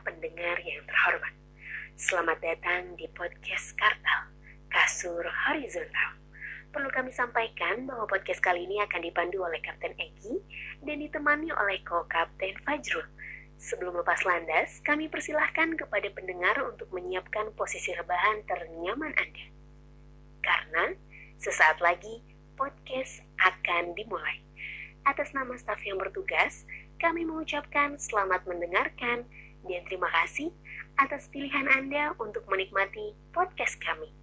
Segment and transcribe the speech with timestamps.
[0.00, 1.34] pendengar yang terhormat.
[2.00, 4.32] Selamat datang di podcast Kartal,
[4.72, 6.16] Kasur Horizontal.
[6.72, 10.40] Perlu kami sampaikan bahwa podcast kali ini akan dipandu oleh Kapten Egi
[10.80, 13.04] dan ditemani oleh ko-kapten Fajrul.
[13.60, 19.46] Sebelum lepas landas, kami persilahkan kepada pendengar untuk menyiapkan posisi rebahan ternyaman Anda.
[20.40, 20.96] Karena
[21.36, 22.24] sesaat lagi
[22.56, 24.40] podcast akan dimulai.
[25.04, 26.64] Atas nama staf yang bertugas,
[26.96, 29.28] kami mengucapkan selamat mendengarkan
[29.66, 30.50] dan terima kasih
[30.98, 34.21] atas pilihan Anda untuk menikmati podcast kami.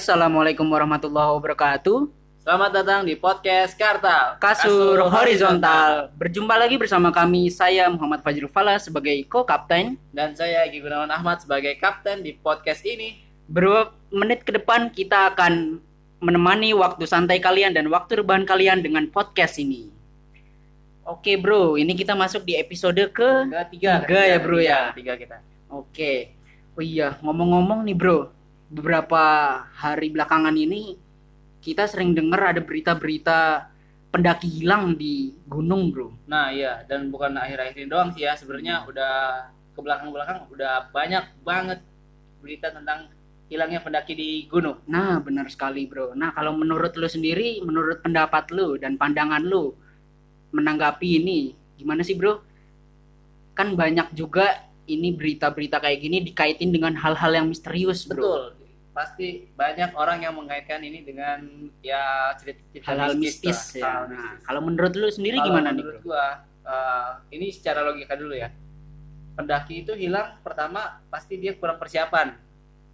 [0.00, 2.08] Assalamualaikum warahmatullahi wabarakatuh.
[2.40, 6.08] Selamat datang di podcast Kartal Kasur horizontal.
[6.16, 10.00] Berjumpa lagi bersama kami saya Muhammad Fajrul Fala sebagai co-kapten.
[10.16, 13.20] dan saya Egi Gunawan Ahmad sebagai kapten di podcast ini.
[13.44, 15.84] Beberapa menit ke depan kita akan
[16.24, 19.92] menemani waktu santai kalian dan waktu rebahan kalian dengan podcast ini.
[21.04, 23.28] Oke bro, ini kita masuk di episode ke
[23.68, 24.96] Tiga, Tiga ya, bro, ya?
[24.96, 25.44] Tiga kita.
[25.68, 26.32] Oke.
[26.72, 28.39] Oh iya, ngomong-ngomong nih bro,
[28.70, 29.22] beberapa
[29.74, 30.94] hari belakangan ini
[31.60, 33.68] kita sering dengar ada berita-berita
[34.10, 36.10] pendaki hilang di gunung bro.
[36.30, 38.34] Nah iya, dan bukan akhir-akhir ini doang sih ya.
[38.38, 39.14] Sebenarnya udah
[39.74, 41.78] ke belakang-belakang udah banyak banget
[42.40, 43.12] berita tentang
[43.50, 44.78] hilangnya pendaki di gunung.
[44.86, 46.14] Nah benar sekali bro.
[46.14, 49.74] Nah kalau menurut lu sendiri, menurut pendapat lu dan pandangan lu
[50.50, 52.42] menanggapi ini, gimana sih bro?
[53.54, 58.22] Kan banyak juga ini berita-berita kayak gini dikaitin dengan hal-hal yang misterius bro.
[58.22, 58.59] Betul.
[59.00, 61.40] Pasti banyak orang yang mengaitkan ini dengan
[61.80, 63.88] ya cerita-cerita Hal-hal mistis, ya.
[63.88, 64.44] hal Nah, mistis.
[64.44, 66.26] kalau menurut lu sendiri Kalau gimana nih menurut gua
[66.60, 68.52] eh, ini secara logika dulu ya
[69.32, 72.36] pendaki itu hilang pertama pasti dia kurang persiapan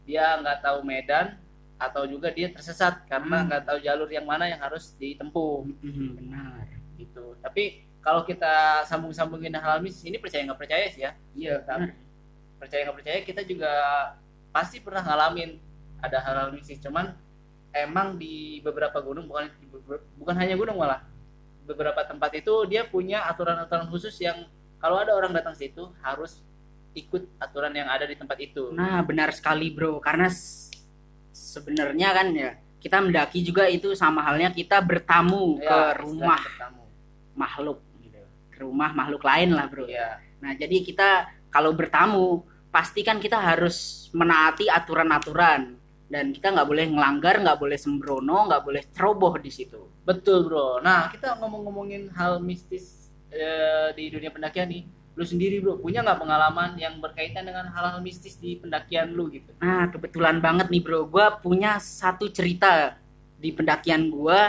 [0.06, 1.34] dia nggak tahu medan
[1.76, 3.46] atau juga dia tersesat karena Hmm.
[3.50, 6.62] nggak tahu jalur yang mana yang harus ditempuh Mhm, benar.
[6.94, 11.90] gitu tapi kalau kita sambung-sambungin hal mistis ini percaya nggak percaya sih ya Iya, Tapi
[11.90, 11.98] benar.
[12.56, 13.72] percaya nggak percaya kita juga
[14.48, 15.58] pasti pernah ngalamin
[16.00, 17.12] ada hal-hal mistis cuman
[17.72, 19.48] emang di beberapa gunung bukan
[20.16, 21.04] bukan hanya gunung malah
[21.66, 24.46] beberapa tempat itu dia punya aturan-aturan khusus yang
[24.78, 26.40] kalau ada orang datang situ harus
[26.94, 30.00] ikut aturan yang ada di tempat itu Nah, benar sekali, Bro.
[30.00, 30.32] Karena
[31.32, 36.82] sebenarnya kan ya, kita mendaki juga itu sama halnya kita bertamu Ya, ke rumah bertamu.
[37.36, 38.20] makhluk gitu.
[38.52, 39.84] Ke rumah makhluk lain lah, Bro.
[39.84, 40.20] Iya.
[40.40, 41.08] Nah, jadi kita
[41.52, 47.78] kalau bertamu pasti kan kita harus menaati aturan-aturan dan kita nggak boleh ngelanggar, nggak boleh
[47.78, 49.80] sembrono, nggak boleh ceroboh di situ.
[50.06, 54.86] betul bro nah kita ngomong-ngomongin hal mistis eh, di dunia pendakian nih
[55.18, 59.50] lu sendiri bro punya nggak pengalaman yang berkaitan dengan hal-hal mistis di pendakian lu gitu
[59.58, 62.94] Nah, kebetulan banget nih bro, gue punya satu cerita
[63.36, 64.40] di pendakian gue.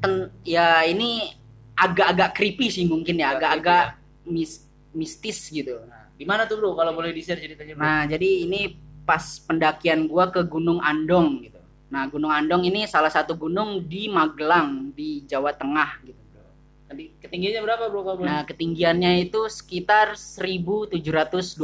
[0.00, 1.32] Ten, ya ini
[1.74, 3.84] agak-agak creepy sih mungkin ya, Agak agak-agak
[4.30, 4.64] mis-
[4.94, 5.80] mistis gitu.
[5.88, 7.82] Nah, di mana tuh bro kalau boleh di-share ceritanya bro?
[7.84, 8.60] Nah, jadi ini
[9.04, 11.60] pas pendakian gue ke Gunung Andong gitu.
[11.92, 16.18] Nah, Gunung Andong ini salah satu gunung di Magelang di Jawa Tengah gitu.
[16.32, 16.42] bro.
[16.90, 18.26] Nanti ketinggiannya berapa bro boleh?
[18.26, 21.60] Nah, ketinggiannya itu sekitar 1726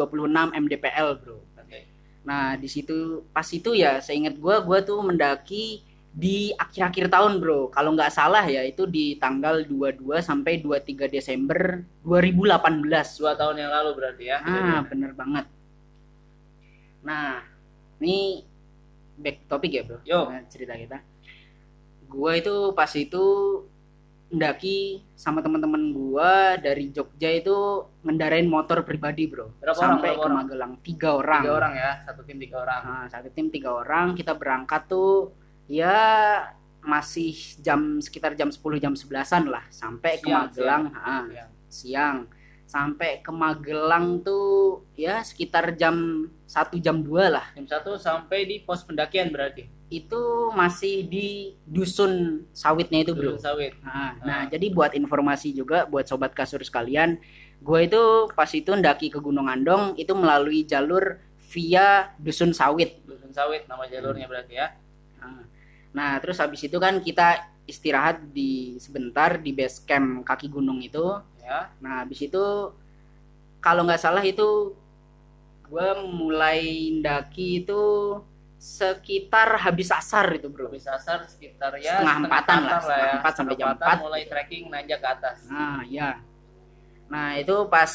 [0.54, 1.42] mdpl, bro.
[1.58, 1.80] Oke.
[2.22, 7.70] Nah, di situ pas itu ya seingat gua gua tuh mendaki di akhir-akhir tahun, Bro.
[7.70, 13.18] Kalau nggak salah ya itu di tanggal 22 sampai 23 Desember 2018.
[13.22, 14.42] Dua tahun yang lalu berarti ya?
[14.42, 15.46] Ah, bener banget.
[17.04, 17.44] Nah,
[18.00, 18.44] ini
[19.20, 19.98] back topik ya, Bro.
[20.04, 20.28] Yo.
[20.28, 20.98] Nah, cerita kita.
[22.10, 23.24] Gua itu pas itu
[24.30, 29.58] mendaki sama teman-teman gua dari Jogja itu ngendarain motor pribadi, Bro.
[29.58, 30.38] Berapa orang, sampai berapa ke orang?
[30.44, 30.72] Magelang.
[30.82, 31.42] Tiga orang.
[31.42, 32.80] Tiga orang ya, satu tim tiga orang.
[32.86, 35.34] Nah, satu tim tiga orang kita berangkat tuh
[35.70, 35.98] ya
[36.80, 41.44] masih jam sekitar jam 10 jam 11-an lah sampai ke Siang, Magelang ah, Ya.
[41.68, 42.24] siang
[42.70, 48.62] sampai ke Magelang tuh ya sekitar jam 1 jam 2 lah Jam satu sampai di
[48.62, 49.66] pos pendakian berarti.
[49.90, 50.22] itu
[50.54, 53.74] masih di dusun sawitnya itu bro Turun sawit.
[53.82, 54.10] Nah, Ah.
[54.22, 57.18] nah, jadi buat informasi juga buat sobat kasur sekalian,
[57.58, 57.98] gue itu
[58.30, 61.18] pas itu ndaki ke Gunung Andong itu melalui jalur
[61.50, 63.02] via dusun sawit.
[63.02, 64.78] Dusun sawit nama jalurnya berarti ya.
[65.18, 65.42] Nah,
[65.90, 71.02] Nah, terus habis itu kan kita istirahat di sebentar di base camp kaki gunung itu.
[71.50, 71.66] Ya.
[71.82, 72.44] Nah, habis itu
[73.58, 74.78] kalau nggak salah itu
[75.66, 77.82] gue mulai ndaki itu
[78.54, 82.80] sekitar habis asar itu bro Habis asar sekitar ya Setengah empatan lah, ya.
[82.84, 83.96] setengah empat sampai jam empat.
[83.98, 85.36] mulai trekking nanjak ke atas.
[85.48, 86.20] nah ya
[87.10, 87.90] nah itu pas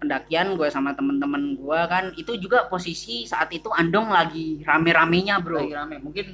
[0.00, 5.62] pendakian gue sama temen-temen gue kan itu juga posisi saat itu Andong lagi rame-ramenya bro
[5.62, 5.96] Lagi rame.
[6.02, 6.26] Mungkin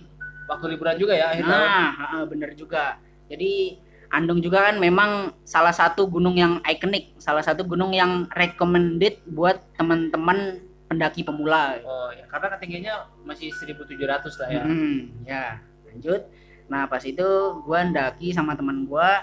[0.48, 1.44] waktu liburan juga ya akhir.
[1.46, 2.98] Nah, bener juga.
[3.30, 3.78] Jadi
[4.10, 9.62] Andong juga kan memang salah satu gunung yang ikonik, salah satu gunung yang recommended buat
[9.78, 11.78] teman-teman pendaki pemula.
[11.86, 14.62] Oh ya, karena ketinggiannya masih 1700 lah ya.
[14.66, 15.46] Hmm, ya.
[15.86, 16.26] Lanjut.
[16.66, 17.26] Nah, pas itu
[17.62, 19.22] gua ndaki sama teman gua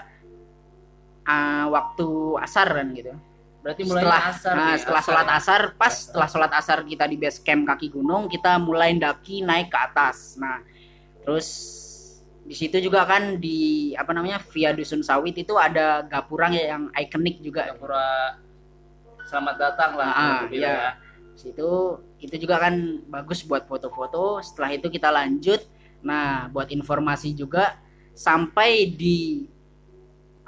[1.28, 2.08] ah, waktu
[2.40, 3.12] asar kan gitu.
[3.60, 4.54] Berarti mulai setelah asar.
[4.56, 5.36] nah, nih, setelah asar sholat ya.
[5.36, 9.68] asar, pas setelah sholat asar kita di base camp kaki gunung, kita mulai ndaki naik
[9.68, 10.40] ke atas.
[10.40, 10.64] Nah,
[11.20, 11.76] terus
[12.48, 17.44] di situ juga kan di apa namanya via dusun sawit itu ada gapura yang ikonik
[17.44, 17.68] juga.
[17.76, 18.40] Gapura
[19.28, 20.08] selamat datang lah.
[20.08, 20.88] Ah, kalau dibilang iya.
[21.36, 21.70] Situ
[22.18, 24.40] itu juga kan bagus buat foto-foto.
[24.40, 25.60] Setelah itu kita lanjut.
[26.00, 27.76] Nah, buat informasi juga
[28.16, 29.44] sampai di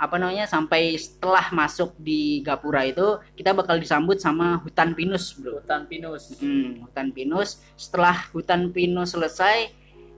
[0.01, 5.61] apa namanya sampai setelah masuk di gapura itu kita bakal disambut sama hutan pinus bro
[5.61, 6.41] Hutan pinus.
[6.41, 7.61] Hmm, hutan pinus.
[7.77, 9.69] Setelah hutan pinus selesai,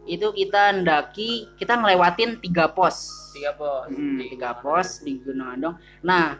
[0.06, 3.30] itu kita ndaki, kita ngelewatin tiga pos.
[3.30, 3.86] Tiga pos.
[3.90, 5.76] Hmm, Di- tiga pos di Gunung Andong.
[6.02, 6.38] Nah,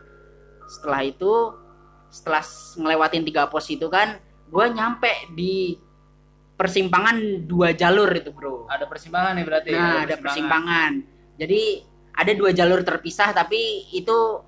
[0.66, 1.32] setelah itu,
[2.10, 2.42] setelah
[2.78, 4.18] ngelewatin tiga pos itu kan,
[4.50, 5.78] gue nyampe di
[6.58, 8.66] persimpangan dua jalur itu bro.
[8.70, 9.70] Ada persimpangan nih berarti.
[9.72, 10.92] Nah, ada persimpangan.
[11.38, 11.62] Jadi
[12.12, 14.42] ada dua jalur terpisah, tapi itu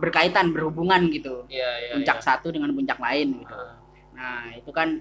[0.00, 1.48] berkaitan, berhubungan gitu.
[1.48, 1.92] Iya, iya.
[1.96, 2.24] Puncak iya.
[2.24, 3.56] satu dengan puncak lain gitu.
[3.56, 3.74] Ah.
[4.16, 5.00] Nah, itu kan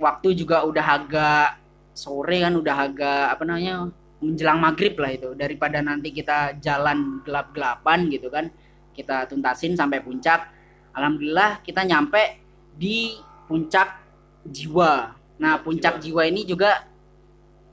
[0.00, 1.63] waktu juga udah agak
[1.94, 3.88] sore kan udah agak apa namanya
[4.20, 5.32] menjelang maghrib lah itu.
[5.32, 8.50] Daripada nanti kita jalan gelap-gelapan gitu kan
[8.94, 10.50] kita tuntasin sampai puncak
[10.94, 12.42] alhamdulillah kita nyampe
[12.74, 14.02] di puncak
[14.46, 15.14] jiwa.
[15.40, 16.26] Nah puncak jiwa.
[16.26, 16.86] ini juga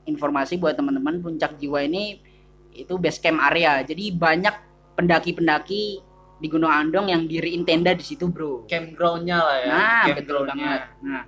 [0.06, 2.18] informasi buat teman-teman puncak jiwa ini
[2.74, 3.84] itu base camp area.
[3.84, 4.54] Jadi banyak
[4.96, 6.00] pendaki-pendaki
[6.42, 8.66] di Gunung Andong yang diriin tenda di situ bro.
[8.66, 9.70] Campgroundnya lah ya.
[9.70, 10.80] Nah, betul banget.
[11.06, 11.22] Nah,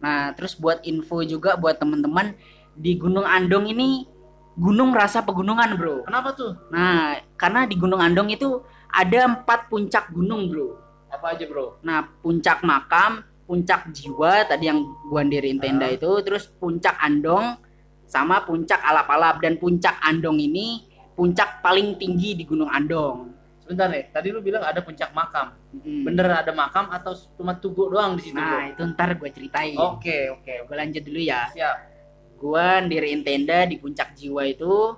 [0.00, 2.34] nah, terus buat info juga buat teman-teman
[2.74, 4.08] di Gunung Andong ini
[4.56, 6.08] gunung rasa pegunungan, Bro.
[6.08, 6.52] Kenapa tuh?
[6.72, 8.60] Nah, karena di Gunung Andong itu
[8.90, 10.90] ada empat puncak gunung, Bro.
[11.10, 11.82] Apa aja bro?
[11.82, 15.94] Nah, puncak makam, puncak jiwa tadi yang gua diriin tenda Ah.
[15.94, 17.58] itu, terus puncak Andong
[18.06, 20.86] sama puncak alap-alap dan puncak Andong ini
[21.18, 23.29] puncak paling tinggi di Gunung Andong.
[23.70, 24.10] Sebentar nih.
[24.10, 25.54] Tadi lu bilang ada puncak makam.
[25.70, 26.02] Mm.
[26.02, 29.78] Bener ada makam atau cuma tugu doang di situ Nah, itu ntar gue ceritain.
[29.78, 30.66] Oke oke.
[30.66, 31.46] Gue lanjut dulu ya.
[31.54, 31.76] Siap.
[32.40, 34.96] gua ndiriin tenda di puncak jiwa itu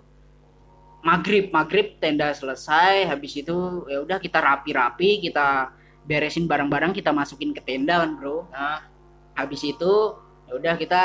[1.03, 5.75] maghrib maghrib tenda selesai habis itu ya udah kita rapi-rapi kita
[6.07, 8.87] beresin barang-barang kita masukin ke tenda kan bro Nah,
[9.35, 9.93] habis itu
[10.47, 11.03] ya udah kita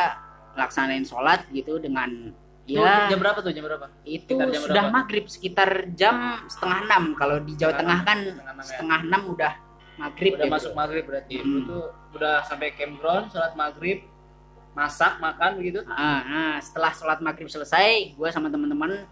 [0.54, 2.30] laksanain sholat gitu dengan
[2.68, 3.52] Ya jam berapa tuh?
[3.56, 3.88] Jam berapa?
[4.04, 4.92] itu sekitar jam sudah berapa?
[4.92, 6.16] maghrib sekitar jam
[6.52, 8.19] setengah enam kalau di Jawa Tengah kan
[8.60, 9.31] setengah enam ya.
[9.31, 9.54] udah
[9.98, 10.80] maghrib Udah ya, masuk bro.
[10.84, 11.36] maghrib berarti.
[11.40, 11.64] Hmm.
[11.64, 14.04] Tuh udah sampai campground, sholat maghrib,
[14.75, 15.80] masak, makan begitu.
[15.88, 19.08] Ah, nah, setelah sholat maghrib selesai, gue sama teman-teman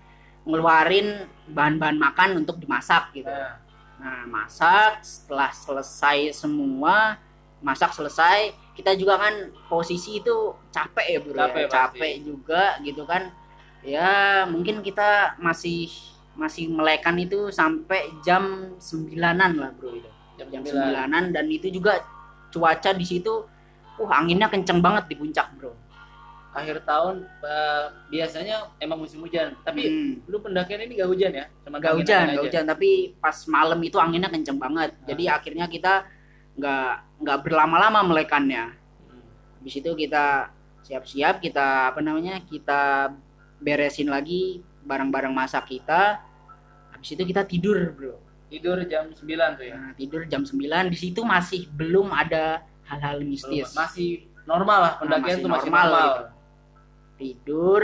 [0.45, 3.29] ngeluarin bahan-bahan makan untuk dimasak gitu.
[3.31, 3.63] Nah,
[3.95, 7.15] Nah, masak setelah selesai semua,
[7.63, 9.33] masak selesai, kita juga kan
[9.65, 11.39] posisi itu capek ya bro, ya.
[11.47, 11.73] Capek pasti.
[11.79, 13.31] capek juga gitu kan.
[13.85, 15.87] Ya mungkin kita masih
[16.35, 20.09] masih melekan itu sampai jam sembilanan lah bro itu.
[20.35, 20.67] jam Jam 9.
[20.67, 22.03] sembilanan dan itu juga
[22.51, 23.47] cuaca di situ,
[23.95, 25.71] uh anginnya kenceng banget di puncak bro.
[26.51, 29.55] Akhir tahun eh, biasanya emang musim hujan.
[29.63, 30.13] Tapi Hmm.
[30.27, 31.45] lu pendakian ini gak hujan ya?
[31.63, 32.35] Cuma Gak hujan, aja.
[32.35, 34.91] gak hujan, tapi pas malam itu anginnya kenceng banget.
[34.91, 35.05] Ah.
[35.07, 35.93] Jadi akhirnya kita
[36.55, 36.91] nggak
[37.23, 38.71] nggak berlama-lama melekannya.
[39.07, 39.23] Hmm.
[39.59, 40.51] Habis itu kita
[40.83, 43.11] siap-siap, kita apa namanya, kita
[43.57, 46.21] beresin lagi barang-barang masak kita.
[46.91, 48.15] Habis itu kita tidur, bro.
[48.45, 49.73] Tidur jam 9 tuh ya.
[49.73, 50.53] Nah, tidur jam 9
[50.87, 53.73] di situ masih belum ada hal-hal Belum, mistis.
[53.73, 55.89] masih normal lah Nah, pendakian tuh masih normal.
[55.89, 56.23] gitu.
[57.15, 57.81] Tidur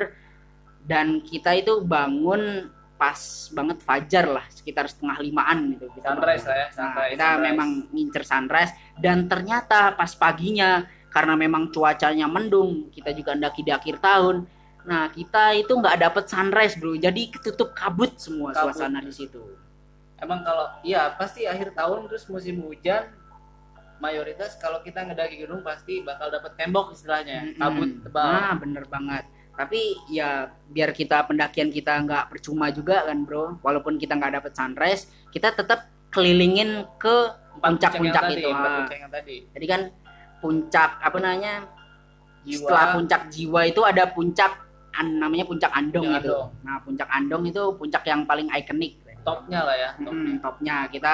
[0.82, 3.18] dan kita itu bangun pas
[3.50, 6.46] banget fajar lah sekitar setengah limaan gitu kita Sunrise bangun.
[6.46, 7.42] lah ya, Nah, sunrise, kita sunrise.
[7.42, 10.70] memang ngincer sunrise dan ternyata pas paginya
[11.10, 14.46] karena memang cuacanya mendung kita juga ndaki di akhir tahun
[14.82, 18.74] nah kita itu nggak dapet sunrise bro jadi ketutup kabut semua Kabut.
[18.74, 19.44] suasana di situ
[20.22, 23.10] Emang kalau iya pasti akhir tahun terus musim hujan
[23.98, 28.26] mayoritas kalau kita ngedaki gunung pasti bakal dapet tembok istilahnya, kabut tebal.
[28.30, 29.26] nah bener banget
[29.58, 34.54] tapi ya biar kita pendakian kita nggak percuma juga kan bro walaupun kita nggak dapet
[34.58, 37.16] sunrise kita tetap kelilingin ke
[37.62, 38.88] puncak-puncak tadi, itu, empat ah.
[38.90, 39.38] yang tadi.
[39.54, 39.82] jadi kan
[40.42, 41.56] puncak apa namanya
[42.42, 42.58] Jiwa.
[42.58, 44.52] setelah puncak jiwa itu ada puncak
[44.94, 46.48] an- namanya puncak andong Puncak itu Andong.
[46.62, 49.90] nah puncak andong itu puncak yang paling ikonik topnya lah ya.
[49.98, 50.12] Top.
[50.12, 51.14] Hmm, topnya kita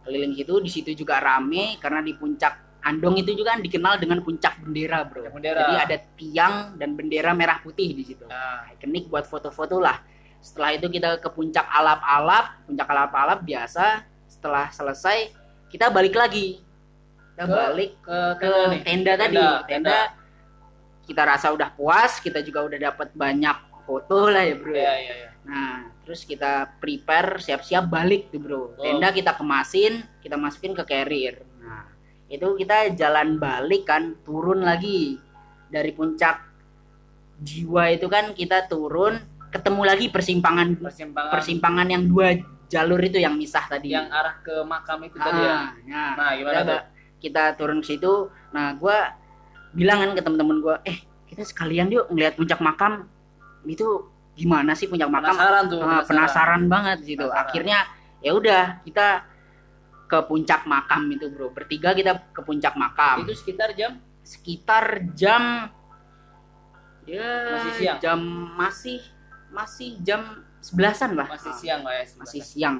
[0.00, 4.22] keliling situ di situ juga rame karena di puncak andong itu juga kan dikenal dengan
[4.22, 5.60] puncak bendera bro Puncak bendera.
[5.60, 10.00] jadi ada tiang dan bendera merah putih di situ Nah, ikonik buat foto-foto lah.
[10.38, 14.00] Setelah itu kita ke puncak alap-alap, puncak alap-alap biasa.
[14.24, 15.28] Setelah selesai
[15.68, 16.64] kita balik lagi.
[17.34, 18.80] Kita Ke- balik ke ke tenda nih.
[18.80, 19.36] tenda tadi.
[19.36, 19.98] Tenda, Tenda,
[21.06, 24.72] kita rasa udah puas, kita juga udah dapat banyak foto lah ya bro.
[24.72, 25.28] Iya, iya, iya.
[25.42, 28.56] Nah, terus kita prepare siap-siap balik tuh bro.
[28.56, 28.68] Oh.
[28.78, 31.42] Tenda kita kemasin, kita masukin ke carrier.
[31.58, 31.90] Nah,
[32.30, 35.18] itu kita jalan balik kan, turun lagi
[35.66, 36.46] dari puncak
[37.40, 39.18] jiwa itu kan kita turun,
[39.50, 42.36] ketemu lagi persimpangan Persimpangan persimpangan yang dua
[42.70, 43.90] jalur itu yang misah tadi.
[43.90, 45.50] yang arah ke makam itu tadi ya.
[45.50, 46.04] Ah, ya.
[46.14, 46.80] Nah, gimana kita, tuh?
[47.18, 48.30] kita turun ke situ.
[48.54, 49.18] Nah, gua
[49.72, 53.06] bilang kan ke temen-temen gua, eh kita sekalian yuk ngeliat puncak makam
[53.62, 53.86] itu
[54.34, 55.36] gimana sih puncak makam?
[55.36, 57.24] Penasaran tuh, Ah, penasaran banget gitu.
[57.28, 57.44] Penasaran.
[57.46, 57.78] Akhirnya
[58.18, 59.06] ya udah kita
[60.06, 61.52] ke puncak makam itu bro.
[61.52, 63.22] Bertiga kita ke puncak makam.
[63.22, 64.84] Itu sekitar jam Sekitar
[65.16, 65.72] jam
[67.08, 67.96] ya Masih siang?
[67.98, 68.20] jam
[68.54, 68.98] masih
[69.50, 70.20] masih jam
[70.60, 71.26] sebelasan lah.
[71.26, 72.04] masih siang lah ya.
[72.20, 72.76] masih siang.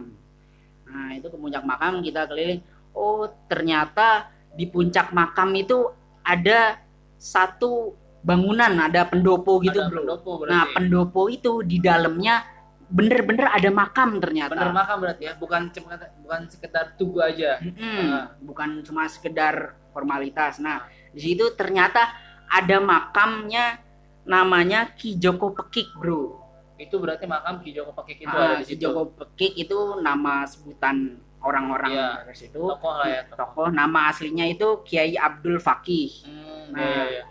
[0.87, 2.61] Nah itu ke puncak makam kita keliling.
[2.93, 5.91] Oh ternyata di puncak makam itu
[6.31, 6.79] ada
[7.19, 9.99] satu bangunan, ada pendopo gitu Ada bro.
[10.01, 10.53] pendopo berarti.
[10.53, 12.45] Nah pendopo itu di dalamnya
[12.87, 14.51] bener-bener ada makam ternyata.
[14.53, 17.59] Bener makam berarti ya, bukan cuma bukan sekedar tugu aja.
[17.59, 18.27] Mm-mm, Nah.
[18.39, 20.59] Bukan cuma sekedar formalitas.
[20.59, 22.13] Nah di situ ternyata
[22.47, 23.79] ada makamnya
[24.23, 26.39] namanya Ki Joko Pekik bro.
[26.77, 28.83] Itu berarti makam Ki Joko Pakik itu Ah, ada di Ki situ.
[28.83, 32.09] Joko Pekik itu nama sebutan orang-orang Iya.
[32.23, 32.61] dari situ.
[32.61, 33.39] Tokoh lah ya, tokoh.
[33.41, 36.11] Tokoh nama aslinya itu Kiai Abdul Fakih.
[36.25, 37.25] Hmm, Nah, iya, iya.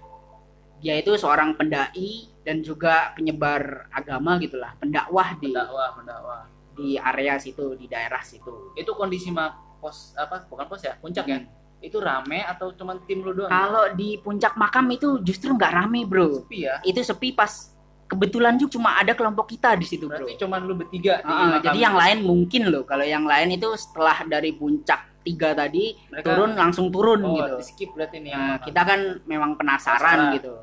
[0.79, 6.41] Dia itu seorang pendai dan juga penyebar agama gitulah, pendakwah di Pendakwah, pendakwah.
[6.71, 8.71] di area situ, di daerah situ.
[8.73, 10.43] Itu kondisi mak pos apa?
[10.45, 11.43] Bukan pos ya, puncak ya.
[11.79, 13.47] Itu rame atau cuma tim lu doang?
[13.47, 16.43] Kalau di puncak makam itu justru nggak rame, Bro.
[16.43, 16.79] Sepi ya.
[16.81, 17.75] Itu sepi pas
[18.09, 20.25] kebetulan juga cuma ada kelompok kita di situ, Bro.
[20.25, 21.61] Berarti cuma lu bertiga di makam.
[21.63, 22.83] jadi yang lain mungkin loh.
[22.83, 27.55] Kalau yang lain itu setelah dari puncak tiga tadi Mereka- turun langsung turun oh, gitu.
[27.61, 30.35] skip berarti nih yang Nah, kita kan memang penasaran, Penasaran.
[30.35, 30.53] gitu.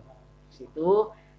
[0.50, 0.90] Situ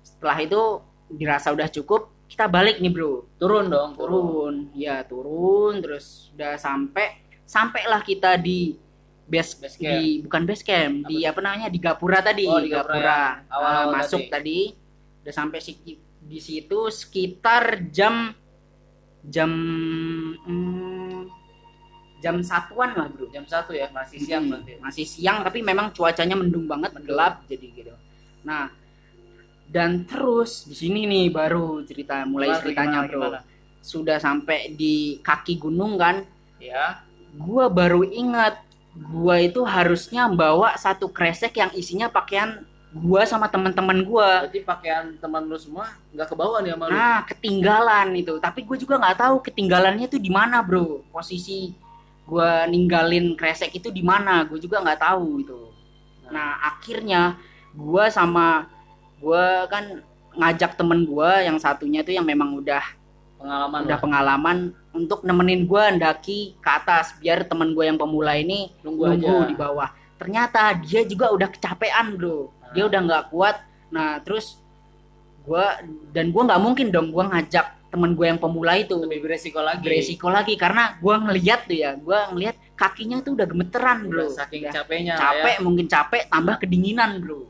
[0.02, 0.62] setelah itu
[1.10, 3.28] dirasa udah cukup, kita balik nih, Bro.
[3.36, 4.24] turun dong, turun.
[4.24, 4.56] Turun.
[4.74, 8.76] Ya, turun terus udah sampai sampailah kita di
[9.26, 9.92] base, Base camp.
[9.94, 11.68] di bukan base camp, di apa namanya?
[11.68, 13.12] di Gapura tadi, Oh, di Gapura Gapura.
[13.12, 14.60] yang awal-awal Ah, masuk tadi.
[15.28, 15.76] Udah sampai si-
[16.24, 18.32] di situ sekitar jam
[19.28, 19.52] jam
[20.40, 21.28] hmm,
[22.24, 23.28] jam satuan lah, Bro.
[23.28, 24.72] Jam satu ya, masih siang Hmm, berarti.
[24.80, 27.12] Masih siang tapi memang cuacanya mendung banget, Mendung.
[27.12, 27.92] gelap jadi gitu.
[28.48, 28.72] Nah,
[29.68, 33.20] dan terus di sini nih baru cerita mulai Gimana, ceritanya, gimana, Bro.
[33.20, 33.40] gimana?
[33.84, 36.24] Sudah sampai di kaki gunung kan,
[36.58, 37.04] Ya,
[37.36, 38.64] gua baru ingat
[38.96, 42.64] gua itu harusnya bawa satu kresek yang isinya pakaian
[42.96, 44.48] gua sama teman-teman gua.
[44.48, 46.96] berarti pakaian teman lu semua nggak kebawa nih sama lu.
[46.96, 48.34] Nah, ketinggalan itu.
[48.40, 51.04] Tapi gue juga nggak tahu ketinggalannya tuh di mana, bro.
[51.12, 51.76] Posisi
[52.28, 55.60] gua ninggalin kresek itu di mana, gue juga nggak tahu itu.
[56.32, 57.36] Nah, akhirnya
[57.76, 58.68] gua sama
[59.20, 60.02] gua kan
[60.38, 62.84] ngajak temen gua yang satunya tuh yang memang udah
[63.38, 64.02] pengalaman udah lah.
[64.02, 64.58] pengalaman
[64.94, 69.50] untuk nemenin gua ndaki ke atas biar temen gua yang pemula ini Nunggu nunggu aja.
[69.50, 69.90] di bawah.
[70.18, 72.50] Ternyata dia juga udah kecapean, bro.
[72.76, 73.56] Dia udah nggak kuat.
[73.94, 74.60] Nah, terus
[75.48, 75.80] gua
[76.12, 79.80] dan gua nggak mungkin dong gua ngajak temen gue yang pemula itu lebih beresiko lagi.
[79.80, 84.28] beresiko lagi karena gua ngeliat tuh ya, gua ngeliat kakinya tuh udah gemeteran, bro.
[84.28, 85.64] Udah saking Udah capeknya capek, ya.
[85.64, 87.48] mungkin capek tambah kedinginan, bro.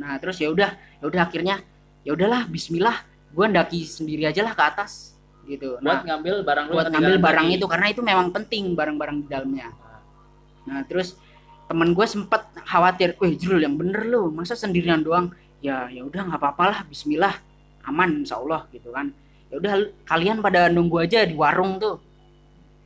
[0.00, 1.60] Nah, terus ya udah, ya udah akhirnya
[2.00, 2.96] ya udahlah bismillah,
[3.36, 5.78] gua ndaki sendiri aja lah ke atas gitu.
[5.78, 9.68] Buat Nah, ngambil barang buat ngambil barang itu karena itu memang penting barang-barang di dalamnya.
[10.66, 11.14] Nah terus
[11.66, 15.34] temen gue sempet khawatir, weh Jrul yang bener lu, masa sendirian doang?
[15.60, 17.34] Ya ya udah nggak apa-apa lah, Bismillah,
[17.86, 19.10] aman Insya Allah gitu kan.
[19.50, 19.72] Ya udah
[20.06, 21.98] kalian pada nunggu aja di warung tuh.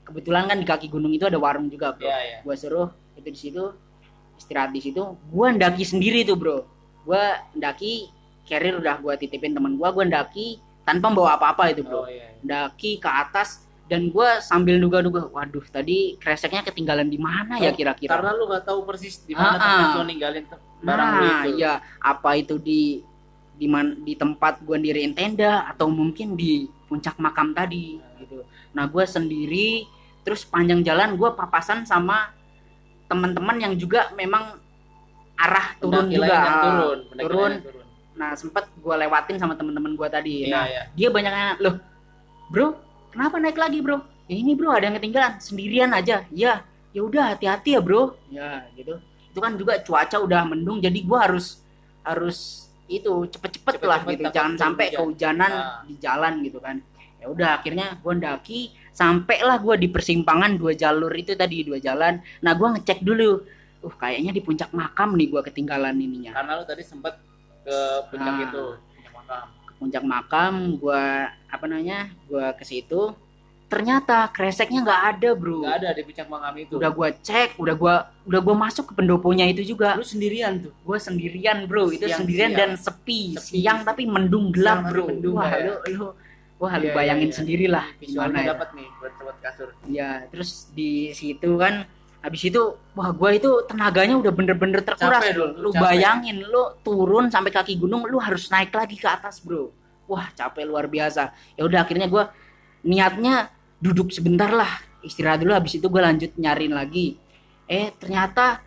[0.04, 2.08] Kebetulan kan di kaki gunung itu ada warung juga bro.
[2.08, 2.38] Iya, iya.
[2.42, 3.64] Gue suruh itu di situ
[4.40, 5.02] istirahat di situ.
[5.28, 6.58] Gue ndaki sendiri tuh bro.
[7.04, 7.22] Gue
[7.56, 8.08] ndaki
[8.48, 10.46] carrier udah gue titipin temen gue, gue ndaki
[10.84, 12.34] tanpa bawa apa-apa itu bro Oh iya.
[12.42, 17.74] daki ke atas dan gue sambil duga-duga waduh tadi kreseknya ketinggalan di mana ya Oh,
[17.74, 18.14] kira-kira?
[18.14, 19.94] Karena lu nggak tahu persis di mana Ah, tempat ah.
[19.98, 20.44] lu ninggalin
[20.80, 21.50] barang lu nah itu.
[21.58, 21.72] iya.
[21.98, 23.02] Apa itu di
[23.52, 28.46] di man, di tempat gue diriin tenda atau mungkin di puncak makam tadi gitu.
[28.72, 29.84] Nah gue sendiri
[30.22, 32.30] terus panjang jalan gue papasan sama
[33.04, 34.54] teman-teman yang juga memang
[35.34, 36.36] arah turun Pendaki juga.
[36.36, 37.50] yang turun pendaki turun.
[37.50, 37.84] yang turun.
[38.14, 40.34] Nah sempet gue lewatin sama temen-temen gue tadi.
[40.44, 40.82] Iya nah iya.
[40.94, 41.74] dia banyak nanya loh
[42.48, 42.78] bro
[43.10, 43.98] kenapa naik lagi bro?
[44.26, 45.38] "Ya ini bro ada yang ketinggalan.
[45.38, 46.24] Sendirian aja.
[46.30, 48.14] Ya ya udah hati-hati ya bro.
[48.30, 48.98] Ya gitu.
[49.30, 51.62] Itu kan juga cuaca udah mendung jadi gua harus
[52.02, 54.26] harus itu cepet-cepet lah gitu.
[54.34, 54.98] jangan sampai hujan.
[55.38, 55.80] kehujanan Nah.
[55.86, 56.82] di jalan gitu kan.
[57.20, 62.18] Ya udah akhirnya gua ndaki sampailah gua di persimpangan dua jalur itu tadi dua jalan.
[62.42, 63.42] Nah gua ngecek dulu.
[63.80, 66.34] Uh kayaknya di puncak makam nih gua ketinggalan ininya.
[66.34, 67.14] Karena lu tadi sempet
[67.62, 67.76] ke
[68.10, 68.44] puncak Ah.
[68.50, 68.64] itu
[68.98, 69.44] puncak makam.
[69.46, 71.02] ke puncak makam gua
[71.48, 73.16] apa namanya gua ke situ
[73.66, 77.74] ternyata kreseknya nggak ada bro nggak ada di puncak makam itu udah gua cek udah
[77.74, 77.94] gua
[78.26, 82.18] udah gua masuk ke pendoponya itu juga lu sendirian tuh gua sendirian bro itu Siang-
[82.20, 82.60] sendirian siang.
[82.60, 83.62] dan sepi, Sepi.
[83.62, 85.58] siang tapi mendung gelap Siang bro mendung wah ya.
[85.64, 86.06] lu lu
[86.60, 87.36] wah lu Iya, bayangin iya.
[87.40, 88.46] sendirilah gimana ya.
[88.52, 91.86] dapat nih buat sobat kasur ya terus di situ kan
[92.20, 92.62] habis itu
[92.92, 95.44] wah gua itu tenaganya udah bener-bener terkuras Capek bro.
[95.44, 95.82] lu lu capek.
[95.82, 99.72] bayangin lu turun sampai kaki gunung lu harus naik lagi ke atas bro.
[100.04, 101.32] Wah capek luar biasa.
[101.56, 102.28] Ya udah akhirnya gua
[102.84, 103.48] niatnya
[103.80, 104.68] duduk sebentar lah
[105.00, 105.56] istirahat dulu.
[105.56, 107.16] Habis itu gue lanjut nyariin lagi.
[107.64, 108.60] Eh ternyata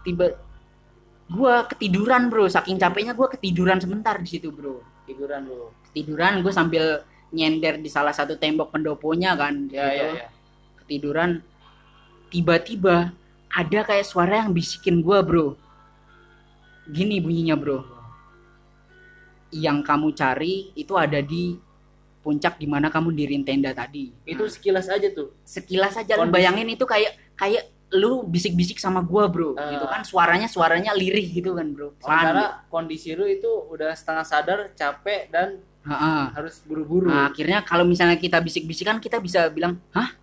[0.00, 0.40] tiba
[1.28, 2.48] gua ketiduran bro.
[2.48, 4.80] Saking capeknya gua ketiduran sebentar di situ bro.
[5.04, 7.02] Tiduran lu ketiduran gue sambil
[7.34, 10.02] nyender di salah satu tembok pendoponya kan ya gitu.
[10.02, 10.26] ya ya.
[10.82, 11.30] Ketiduran
[12.30, 13.12] tiba-tiba
[13.50, 15.58] ada kayak suara yang bisikin gua bro.
[16.86, 17.82] Gini bunyinya bro.
[19.50, 21.58] Yang kamu cari itu ada di
[22.22, 24.14] puncak di mana kamu dirin tenda tadi.
[24.22, 25.34] Itu Nah, sekilas aja tuh.
[25.42, 26.14] Sekilas aja.
[26.14, 29.58] Lu bayangin itu kayak kayak lu bisik-bisik sama gua bro.
[29.58, 29.74] Ah.
[29.74, 31.90] gitu kan suaranya suaranya lirih gitu kan bro.
[31.98, 36.36] Sementara kondisi lu itu udah setengah sadar capek dan Ha-ha.
[36.38, 37.10] harus buru-buru.
[37.10, 40.14] Nah, akhirnya kalau misalnya kita bisik-bisik kan kita bisa bilang, "Hah?"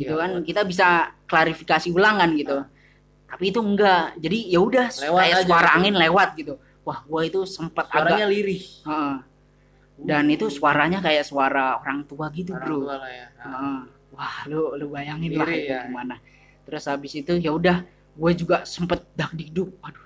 [0.00, 0.30] Gitu Iya, kan.
[0.40, 0.86] Kita bisa
[1.28, 2.56] klarifikasi ulang kan gitu.
[3.28, 4.16] Tapi itu enggak.
[4.16, 5.76] Jadi ya udah kayak aja suara gitu.
[5.76, 6.54] angin lewat gitu.
[6.80, 9.14] Wah, gua itu sempat suaranya agak lirih Heeh.
[10.00, 12.76] Dan itu suaranya kayak suara orang tua gitu, orang Bro.
[12.80, 13.80] tua lah ya Nah, Heeh.
[14.10, 15.80] Wah, lu lu bayangin lah Ngiri itu ya.
[15.86, 16.16] gimana.
[16.64, 19.70] Terus habis itu ya udah gue juga sempet dak dikduk.
[19.78, 20.02] Waduh,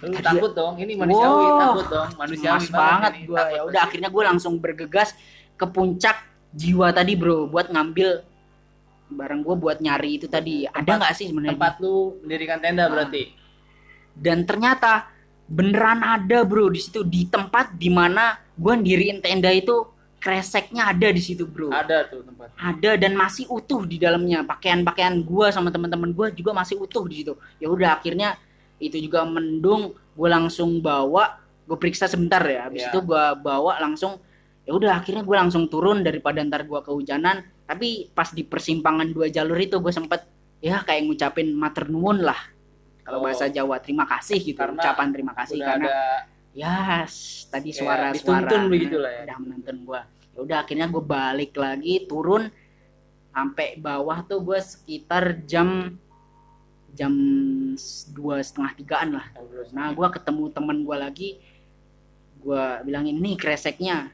[0.00, 3.60] lu Tadi- takut dong ini manusiawi Wow, takut dong manusiawi cemas banget ini, gue ya
[3.62, 5.12] udah akhirnya gue langsung bergegas
[5.54, 6.16] ke puncak
[6.50, 8.24] jiwa tadi bro buat ngambil
[9.10, 10.64] barang gue buat nyari itu tadi.
[10.64, 11.52] Ada Tempat- nggak sih sebenarnya?
[11.54, 12.88] tempat lu mendirikan tenda Ah.
[12.88, 13.22] berarti?
[14.10, 15.10] Dan ternyata
[15.46, 17.02] beneran ada bro di situ.
[17.02, 21.72] Di tempat di mana gue ndiriin tenda itu kreseknya ada di situ bro.
[21.72, 22.52] Ada tuh tempat.
[22.54, 24.44] Ada dan masih utuh di dalamnya.
[24.44, 27.32] Pakaian-pakaian gue sama teman-teman gue juga masih utuh di situ.
[27.56, 28.36] Ya udah akhirnya
[28.76, 29.96] itu juga mendung.
[30.12, 32.68] Gue langsung bawa gue periksa sebentar ya.
[32.68, 32.90] Habis Ya.
[32.90, 34.20] itu gue bawa langsung
[34.60, 39.30] ya udah akhirnya gue langsung turun daripada ntar gue kehujanan tapi pas di persimpangan dua
[39.30, 40.26] jalur itu gue sempet
[40.58, 42.38] ya kayak ngucapin mater nuwun lah.
[43.00, 43.24] Kalau Oh.
[43.24, 45.94] bahasa Jawa terima kasih gitu Karena ucapan terima kasih karena ada
[46.50, 49.22] ya s- tadi suara-suara dituntun begitu lah ya.
[49.24, 50.00] udah menuntun gua.
[50.30, 52.50] Ya udah akhirnya gue balik lagi turun
[53.30, 55.94] sampai bawah tuh gue sekitar jam
[56.90, 57.14] jam
[58.10, 59.26] dua setengah tigaan lah.
[59.70, 61.30] Nah gue ketemu temen gue lagi
[62.36, 64.10] gue bilangin nih kreseknya.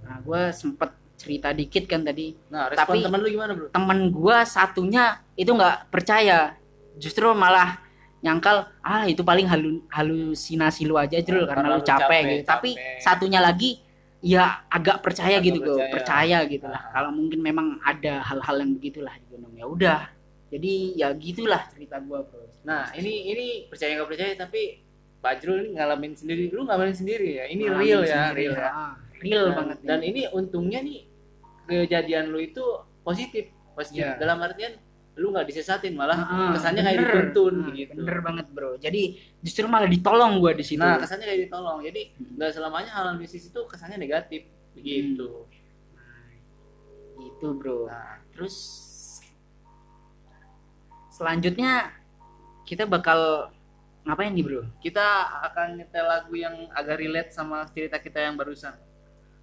[0.00, 2.36] Nah gue sempet cerita dikit kan tadi.
[2.48, 3.66] Nah respon Tapi- teman lu gimana bro?
[3.68, 6.54] temen gue satunya itu nggak percaya.
[6.94, 7.80] Justru malah
[8.18, 12.44] nyangkal ah itu paling halu- halusinasi lu aja Jrul Oh, karena lu capek, capek, gitu.
[12.44, 12.98] Tapi capek.
[12.98, 13.70] satunya lagi
[14.18, 15.92] ya agak percaya Agak gitu gue percaya.
[15.92, 16.80] percaya gitu lah.
[16.80, 16.90] Ah.
[16.92, 20.00] kalau mungkin memang ada hal-hal yang begitulah di gunung ya udah.
[20.46, 22.44] Jadi ya gitulah cerita gue bro.
[22.62, 24.82] Nah ini ini percaya nggak percaya tapi
[25.16, 26.50] Pak Jrul ini ngalamin sendiri.
[26.50, 27.44] Lu ngalamin sendiri ya?
[27.46, 28.68] Ini Ngalamin real ya sendiri, real ya.
[28.68, 31.00] ah, real dan, banget dan ini untungnya nih
[31.64, 32.62] kejadian lu itu
[33.00, 33.50] positif.
[33.72, 34.16] Positif Iya.
[34.16, 34.72] dalam artian
[35.16, 37.12] lu nggak disesatin malah Ah, kesannya kayak bener.
[37.32, 37.92] dituntun Ah, gitu.
[37.98, 38.70] bener banget bro.
[38.76, 39.02] Jadi
[39.40, 40.76] justru malah ditolong gue di situ.
[40.78, 41.80] Nah kesannya kayak ditolong.
[41.80, 42.36] Jadi Hmm.
[42.36, 44.44] nggak selamanya hal bisnis itu kesannya negatif.
[44.72, 45.48] Begitu.
[47.16, 47.88] Itu bro.
[47.88, 48.56] Nah Terus
[51.08, 51.88] selanjutnya
[52.64, 53.50] kita bakal
[54.04, 54.62] ngapain nih bro?
[54.78, 55.02] kita
[55.42, 58.76] akan nyetel lagu yang agak relate sama cerita kita yang barusan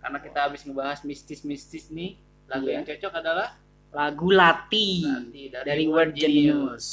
[0.03, 2.75] karena kita habis ngebahas mistis-mistis nih lagu Iya.
[2.77, 3.55] yang cocok adalah
[3.93, 6.85] Lagu Lati Lati dari Word Genius.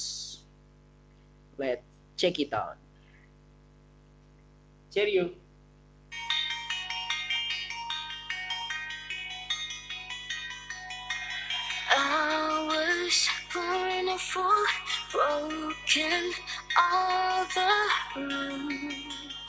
[1.57, 1.83] Let's
[2.15, 2.77] check it out.
[4.93, 5.33] Cheerio
[11.93, 14.65] I was born a fool,
[15.13, 16.33] broken
[16.79, 17.71] all the
[18.17, 19.40] rules.